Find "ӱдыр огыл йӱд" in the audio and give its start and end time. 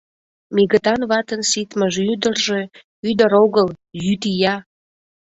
3.09-4.23